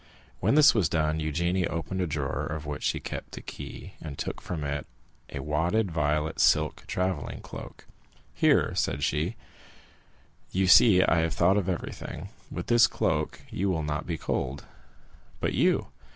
When 0.39 0.55
this 0.55 0.73
was 0.73 0.89
done, 0.89 1.19
Eugénie 1.19 1.69
opened 1.69 2.01
a 2.01 2.07
drawer, 2.07 2.47
of 2.47 2.65
which 2.65 2.81
she 2.81 2.99
kept 2.99 3.33
the 3.33 3.41
key, 3.41 3.93
and 4.01 4.17
took 4.17 4.41
from 4.41 4.63
it 4.63 4.87
a 5.29 5.41
wadded 5.43 5.91
violet 5.91 6.39
silk 6.41 6.85
travelling 6.87 7.41
cloak. 7.41 7.85
"Here," 8.33 8.73
said 8.73 9.03
she, 9.03 9.35
"you 10.51 10.65
see 10.65 11.03
I 11.03 11.19
have 11.19 11.35
thought 11.35 11.55
of 11.57 11.69
everything; 11.69 12.29
with 12.49 12.65
this 12.65 12.87
cloak 12.87 13.41
you 13.51 13.69
will 13.69 13.83
not 13.83 14.07
be 14.07 14.17
cold." 14.17 14.65
"But 15.39 15.53
you?" 15.53 15.89